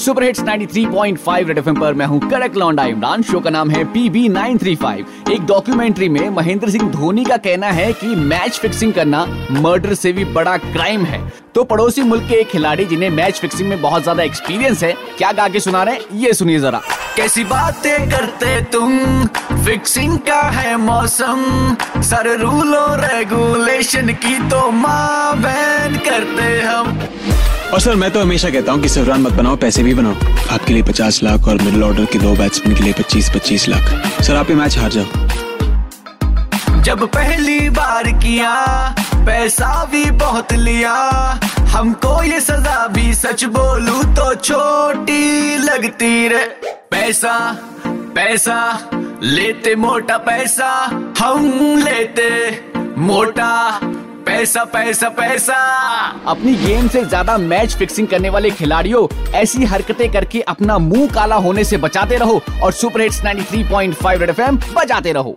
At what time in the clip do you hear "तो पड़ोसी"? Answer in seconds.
11.54-12.02